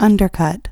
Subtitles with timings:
[0.00, 0.67] undercut.